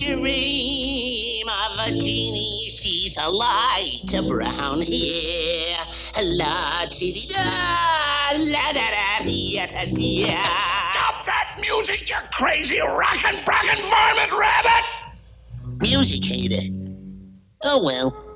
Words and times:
dream 0.00 1.46
of 1.46 1.86
a 1.86 1.90
genie 1.90 2.68
sees 2.68 3.18
a 3.18 3.28
light, 3.28 4.12
a 4.16 4.22
brown 4.26 4.80
hair. 4.80 5.76
La 6.36 6.86
ti 6.90 7.26
da, 7.28 8.32
la 8.50 8.72
da 8.72 8.90
da, 8.90 9.24
yes, 9.26 9.74
yes. 9.98 10.60
Stop 10.92 11.24
that 11.26 11.56
music, 11.60 12.08
you 12.08 12.16
crazy 12.32 12.80
rockin' 12.80 13.44
brockin' 13.44 13.82
varmint 13.90 14.32
rabbit! 14.32 14.84
Music 15.82 16.24
hater. 16.24 16.66
Oh 17.62 17.82
well. 17.82 18.29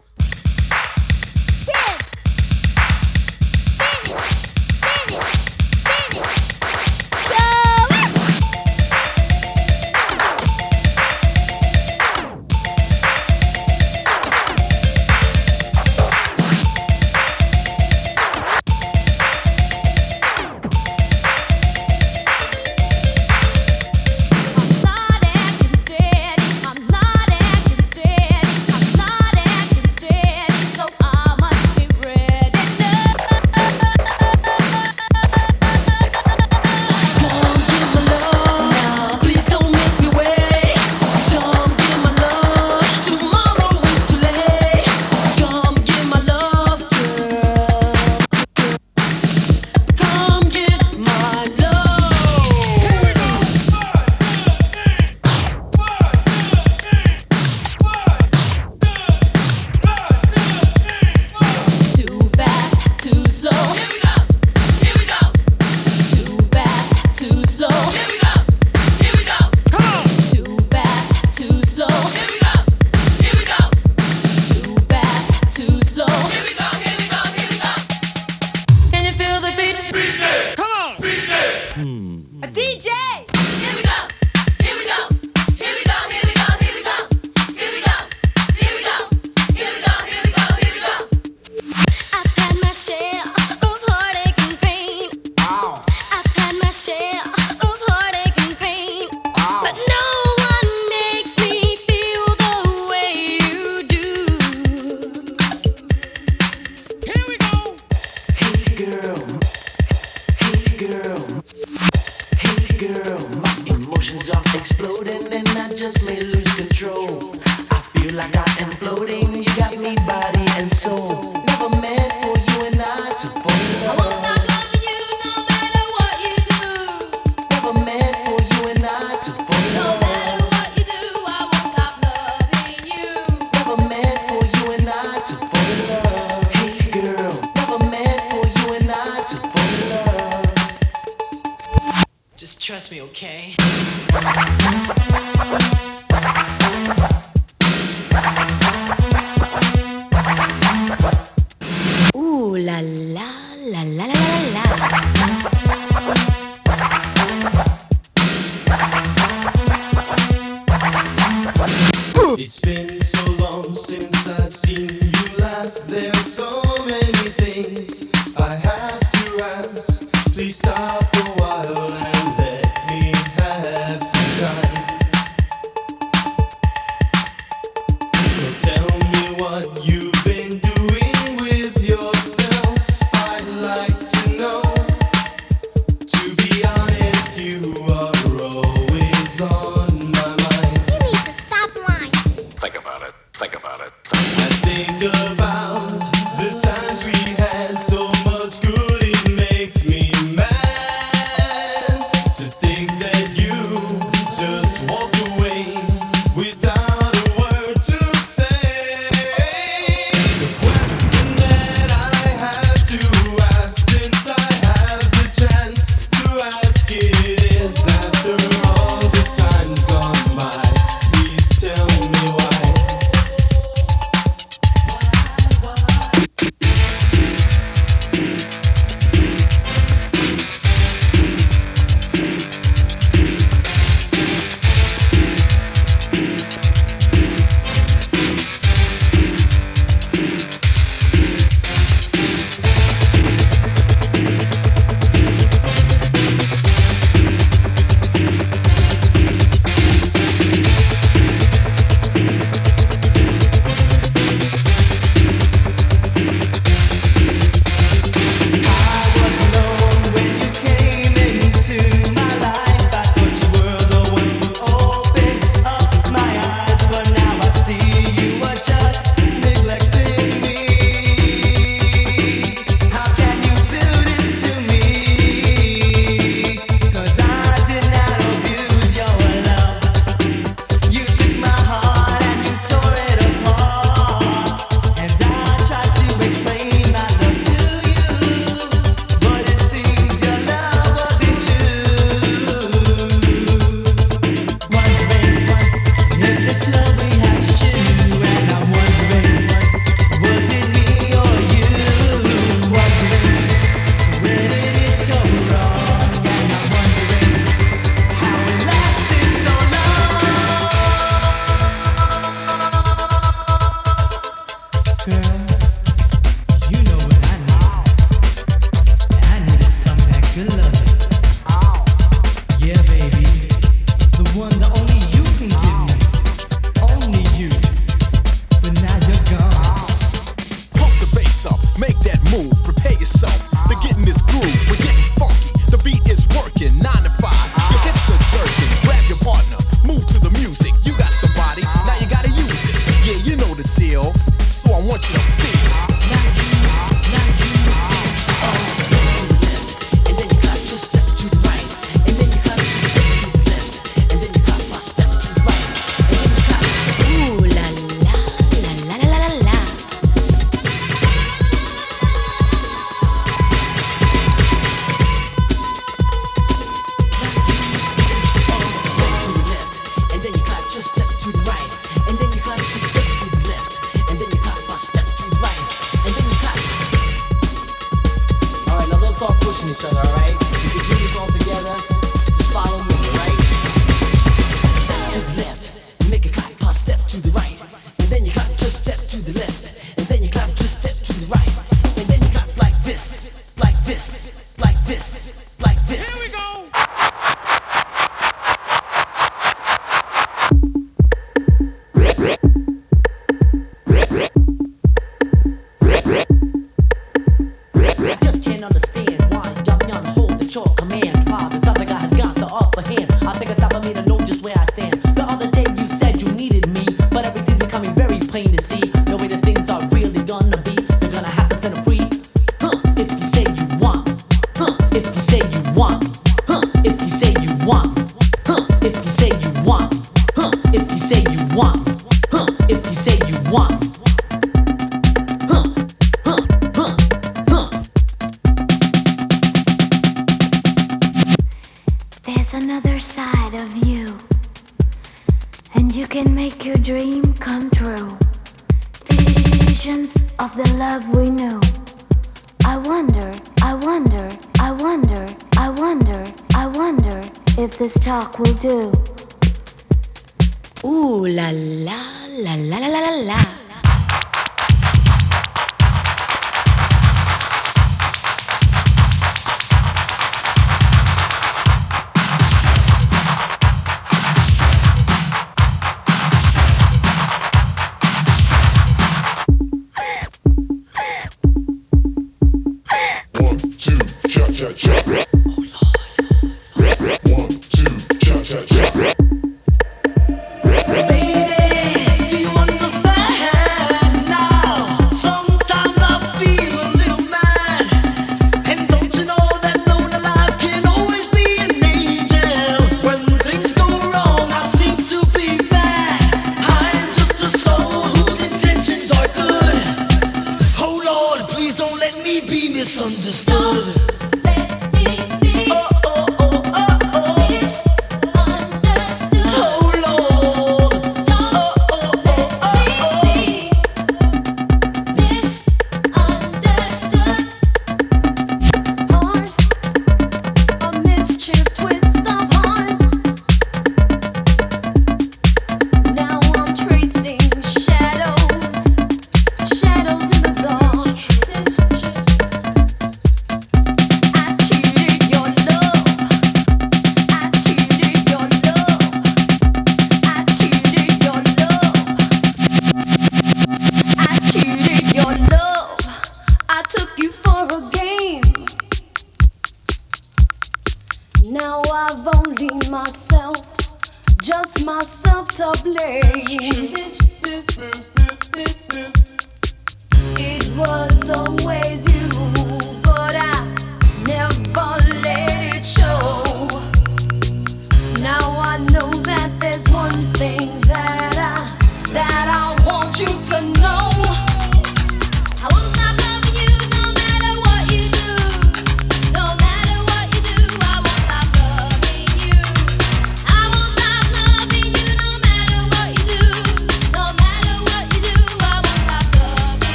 are 114.31 114.41
exploding 114.55 115.21
and 115.33 115.49
I 115.49 115.69
just 115.69 116.07
may 116.07 116.19
lose 116.19 116.55
control. 116.55 117.33
I 117.71 117.81
feel 117.93 118.17
like 118.17 118.35
I 118.37 118.47
am 118.63 118.71
floating. 118.71 119.24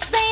Your 0.00 0.12
body 0.12 0.29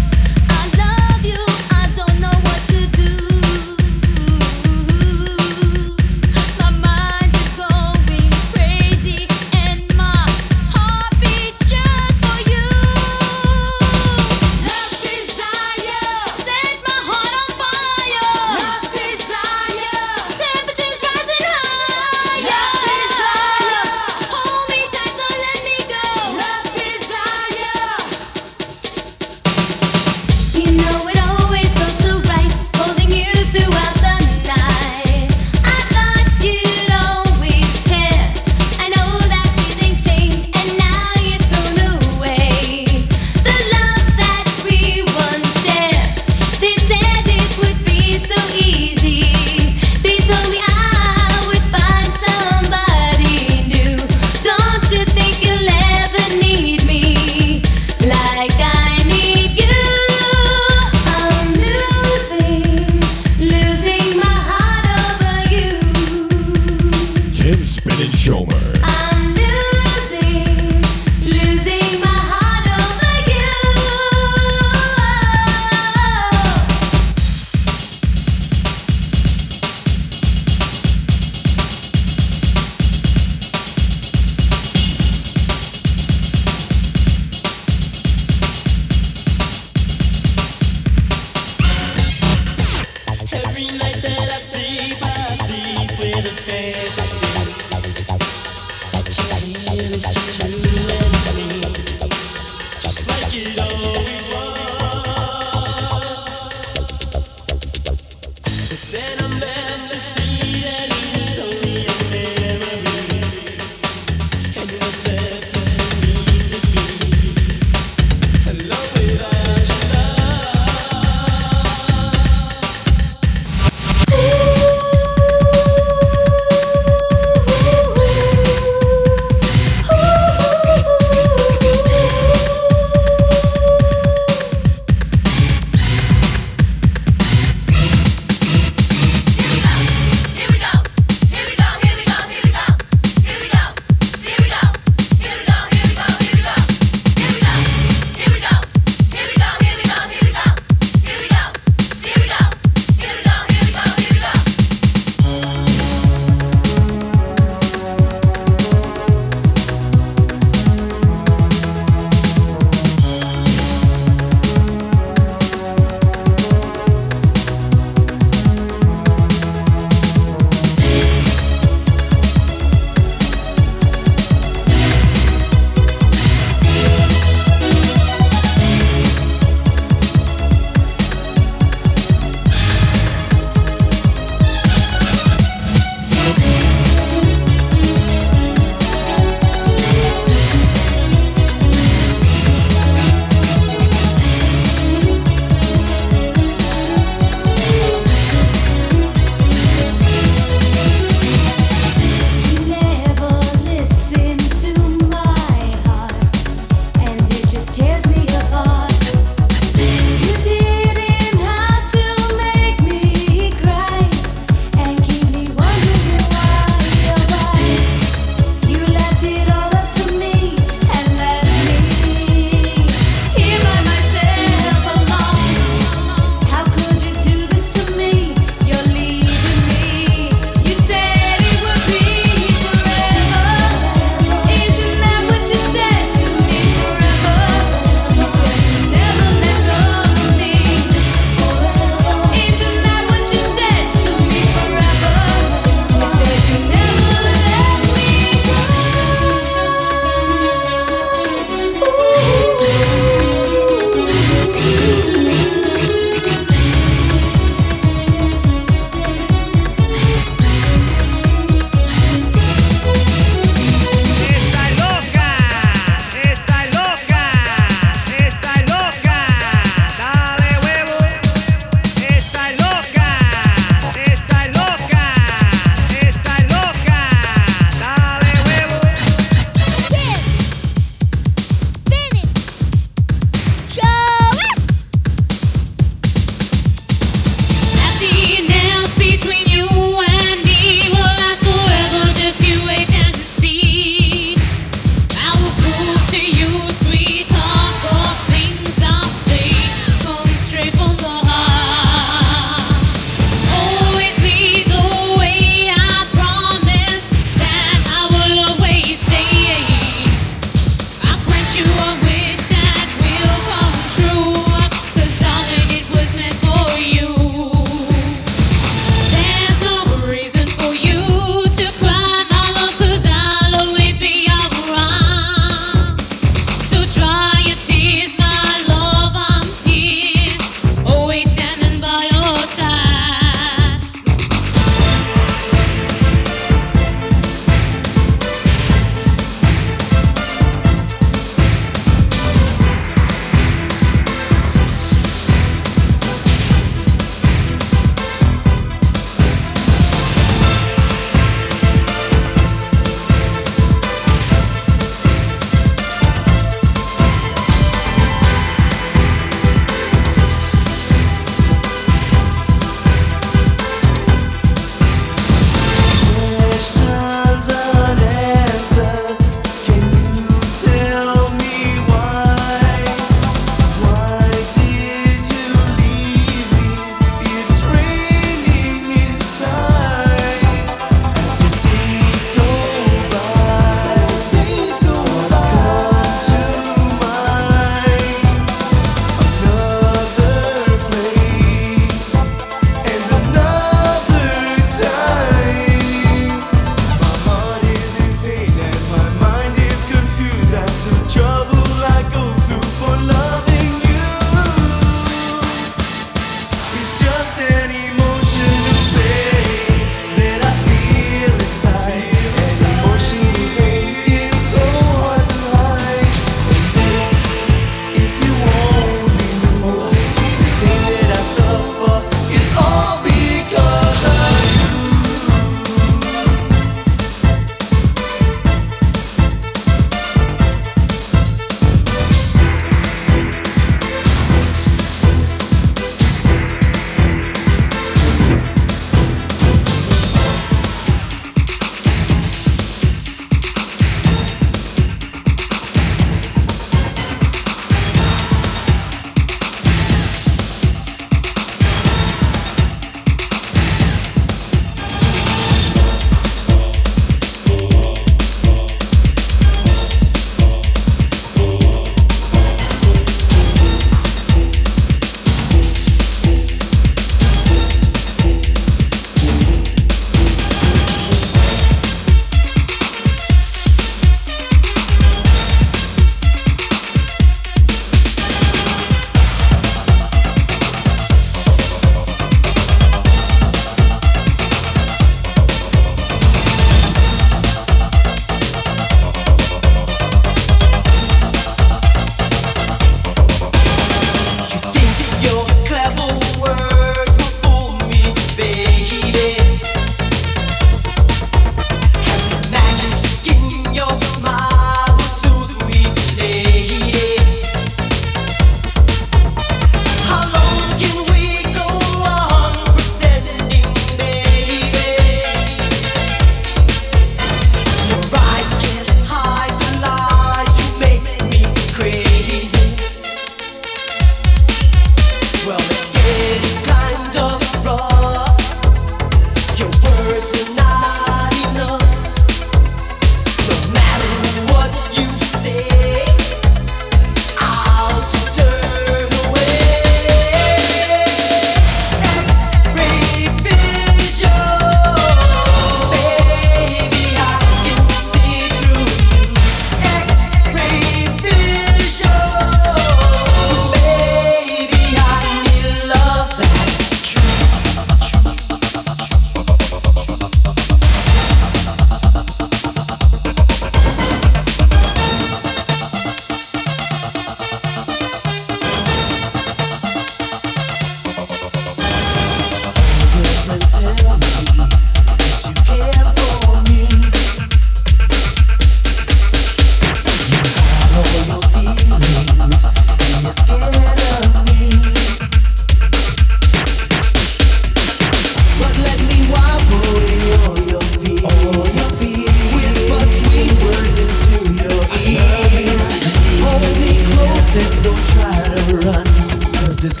Give 599.84 600.00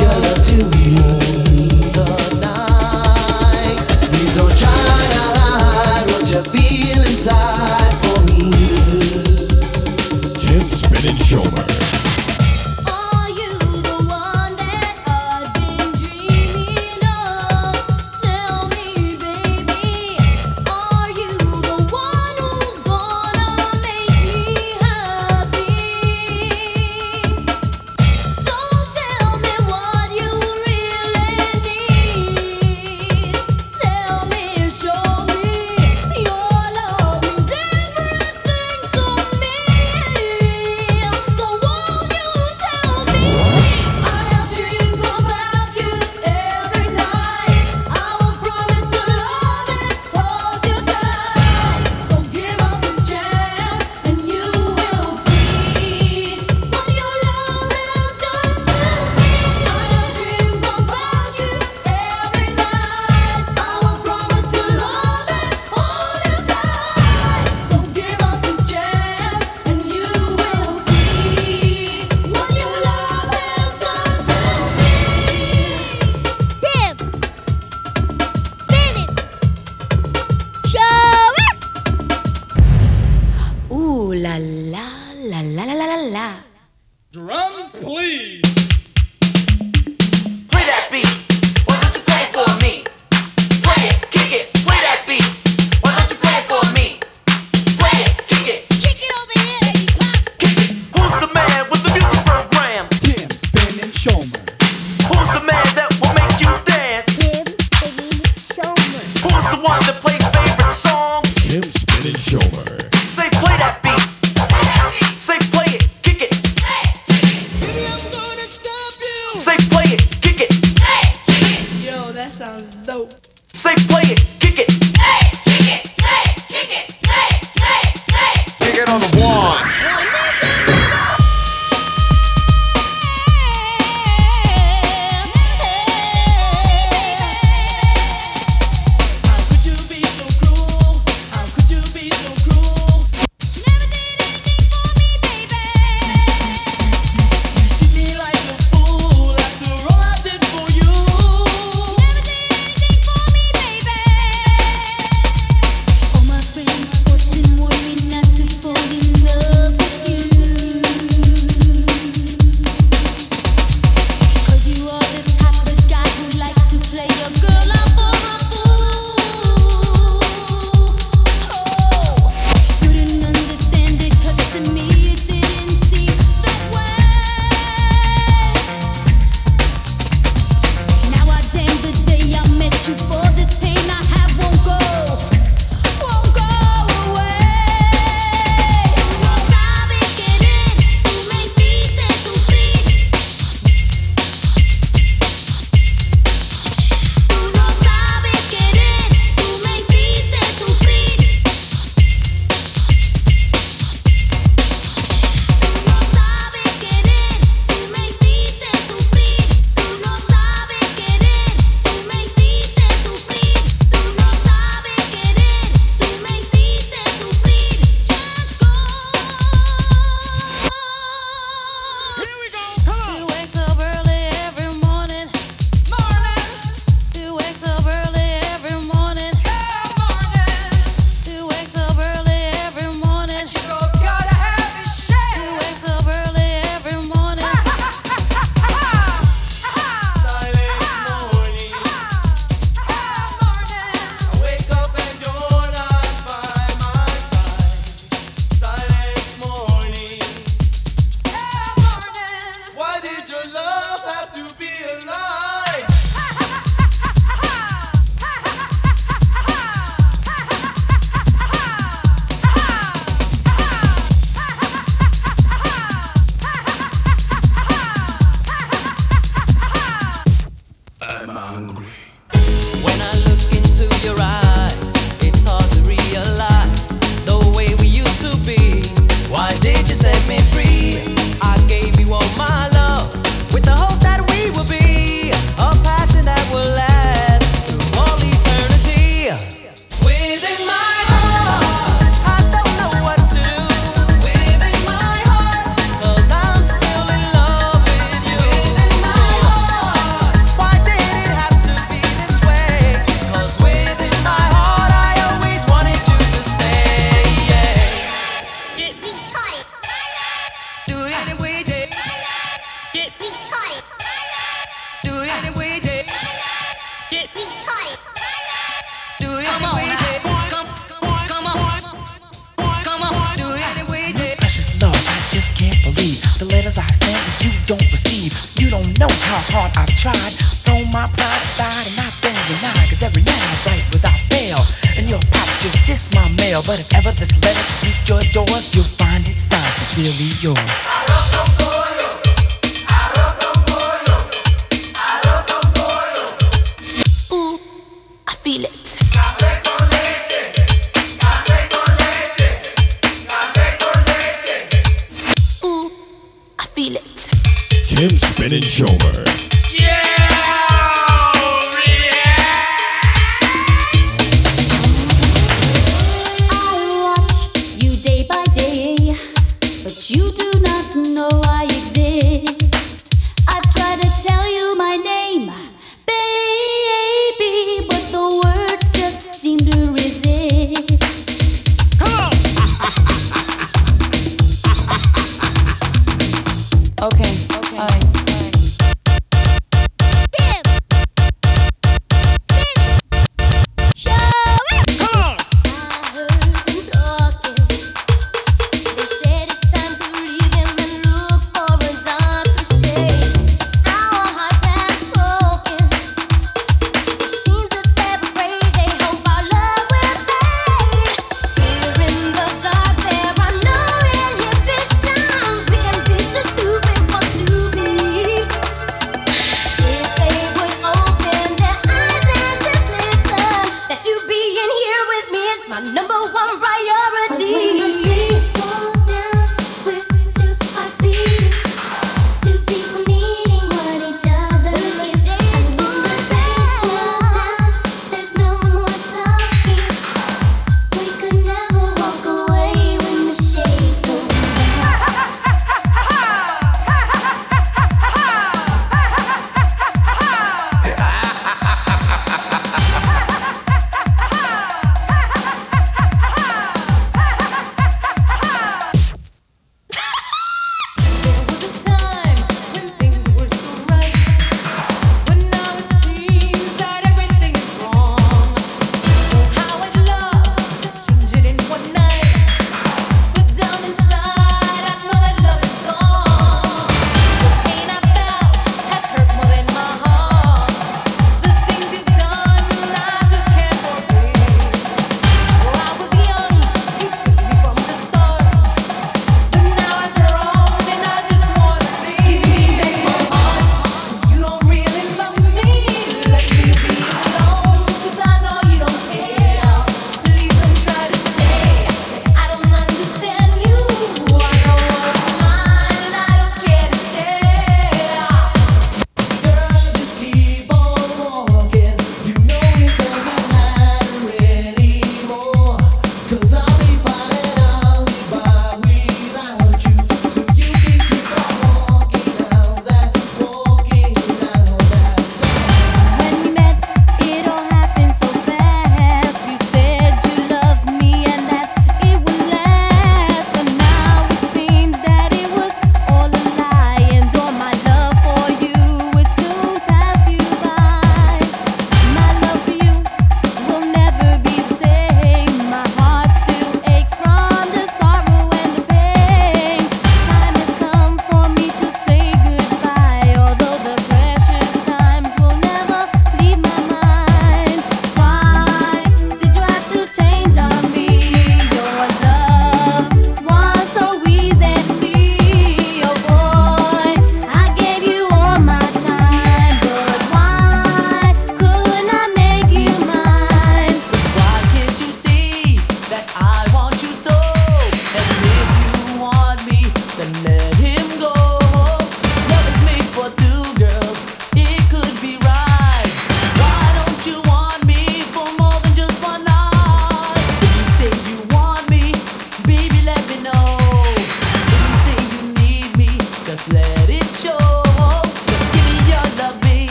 your 0.00 0.18
love 0.18 0.42
to 0.42 0.56
me. 0.72 1.43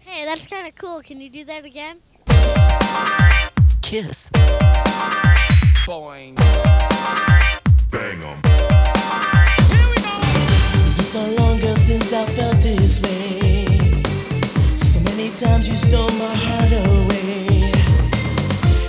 Hey, 0.00 0.24
that's 0.24 0.46
kind 0.46 0.66
of 0.66 0.74
cool. 0.76 1.00
Can 1.02 1.20
you 1.20 1.28
do 1.28 1.44
that 1.44 1.64
again? 1.64 1.98
Kiss. 3.82 4.30
Boing. 5.86 6.34
Bang 7.90 8.22
em. 8.22 8.38
Here 9.68 9.86
we 9.90 9.96
go. 10.00 10.14
It's 10.80 10.94
been 10.96 11.04
so 11.04 11.22
long, 11.36 11.58
since 11.76 12.12
I 12.12 12.24
felt 12.26 12.56
this 12.62 13.00
way. 13.02 13.66
So 14.74 15.00
many 15.10 15.30
times 15.30 15.68
you 15.68 15.74
stole 15.74 16.10
my 16.18 16.34
heart 16.46 16.72
away. 16.88 17.70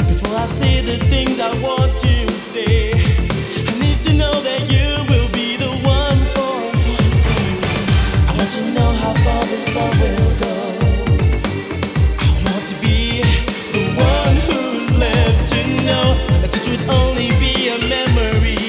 Before 0.07 0.37
I 0.37 0.45
say 0.45 0.81
the 0.81 0.97
things 1.05 1.39
I 1.39 1.51
want 1.61 1.91
to 1.91 2.31
say, 2.31 2.93
I 2.93 3.73
need 3.79 4.01
to 4.03 4.13
know 4.13 4.31
that 4.31 4.61
you 4.71 5.05
will. 5.09 5.24
It 16.57 16.69
would 16.69 16.89
only 16.89 17.29
be 17.39 17.67
a 17.67 17.77
memory. 17.89 18.64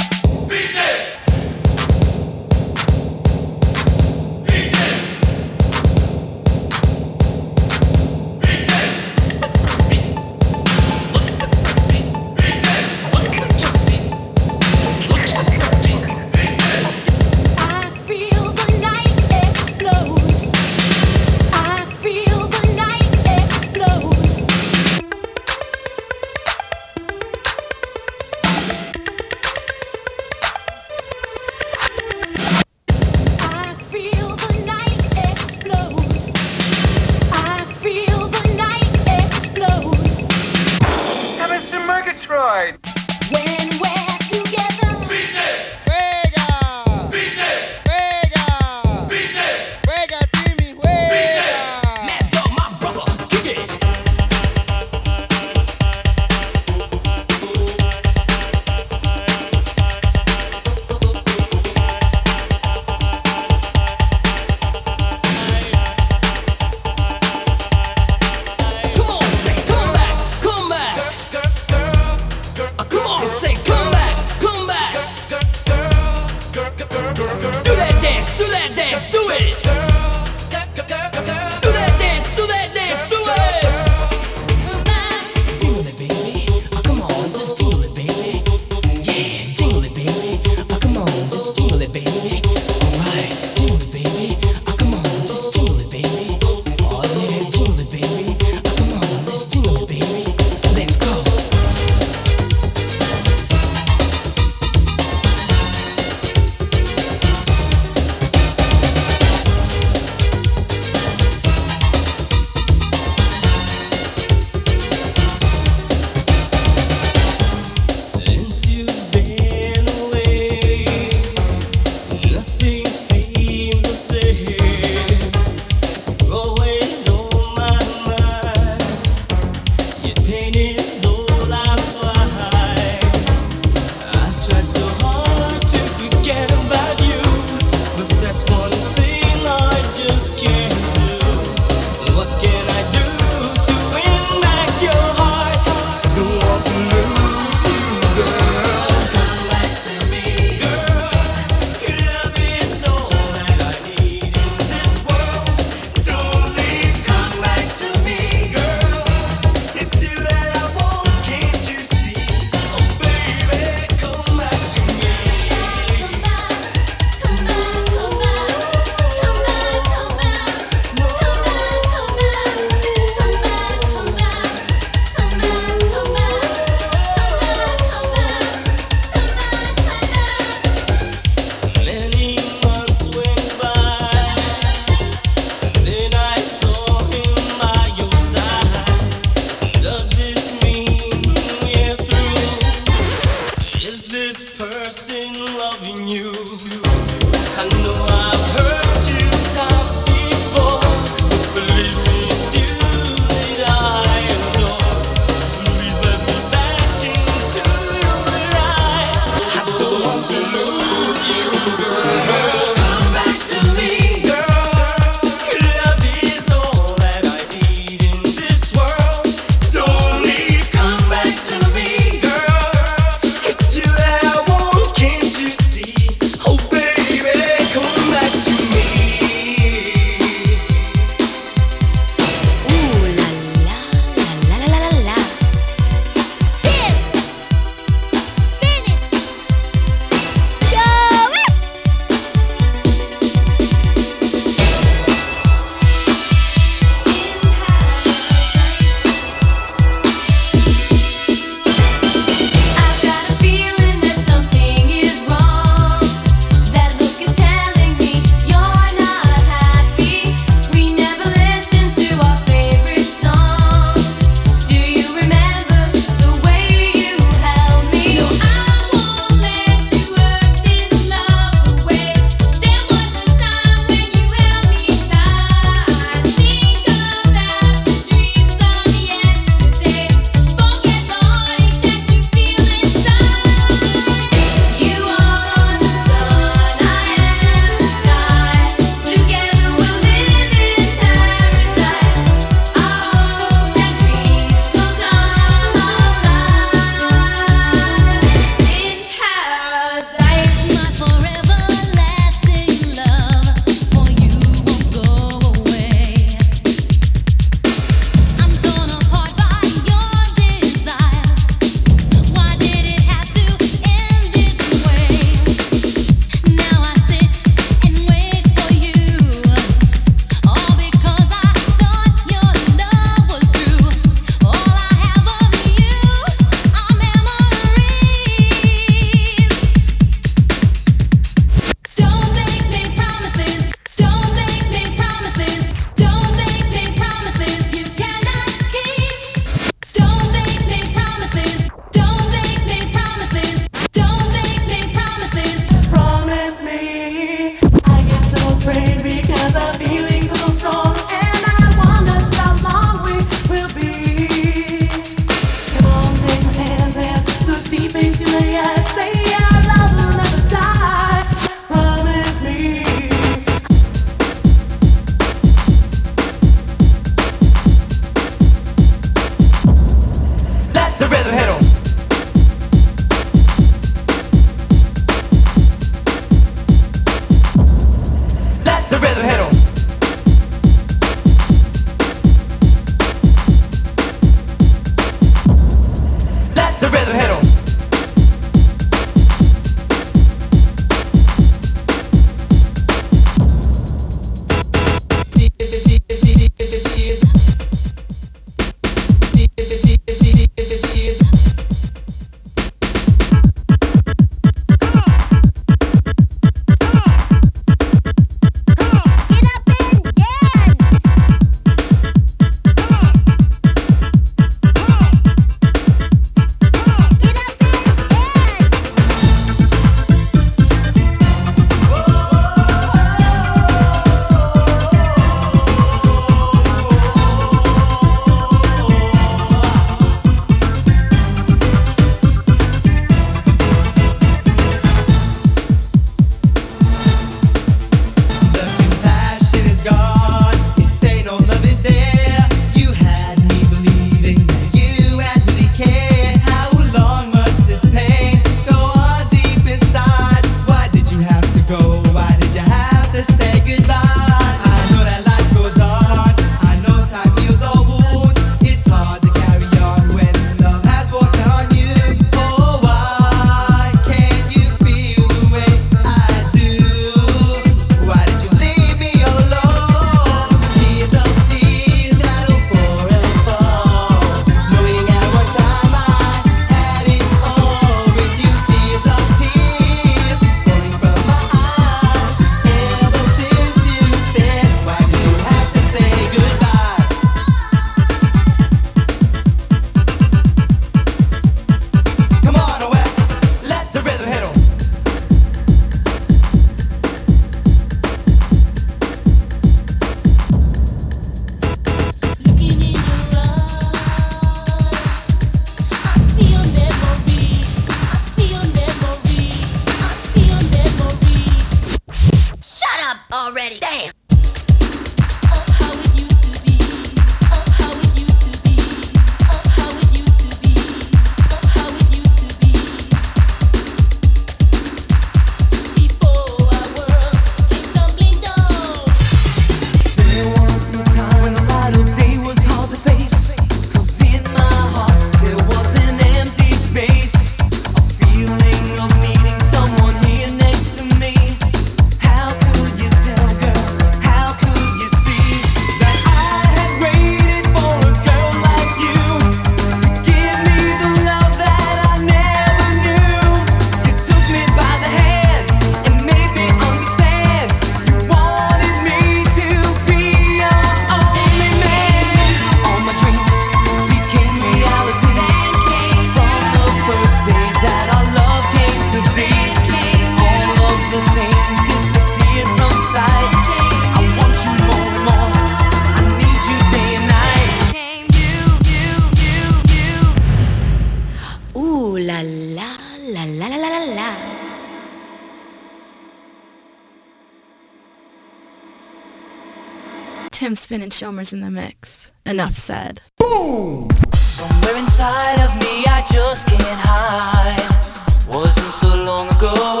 Spinnin 590.91 591.09
Schommer's 591.09 591.53
in 591.53 591.61
the 591.61 591.71
mix. 591.71 592.33
Enough 592.45 592.73
said. 592.73 593.21
Boom! 593.37 594.09
Somewhere 594.33 594.97
inside 594.97 595.61
of 595.61 595.73
me, 595.77 596.03
I 596.05 596.21
just 596.29 596.67
can't 596.67 596.99
hide. 596.99 598.53
Wasn't 598.53 598.93
so 598.95 599.23
long 599.23 599.47
ago. 599.55 600.00